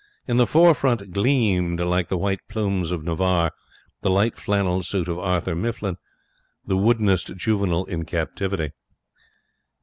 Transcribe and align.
In 0.27 0.37
the 0.37 0.47
forefront 0.47 1.11
gleamed, 1.11 1.79
like 1.79 2.07
the 2.07 2.17
white 2.17 2.39
plumes 2.49 2.91
of 2.91 3.03
Navarre, 3.03 3.51
the 4.01 4.09
light 4.09 4.35
flannel 4.35 4.81
suit 4.81 5.07
of 5.07 5.19
Arthur 5.19 5.53
Mifflin, 5.55 5.95
the 6.65 6.75
woodenest 6.75 7.37
juvenile 7.37 7.85
in 7.85 8.05
captivity. 8.05 8.71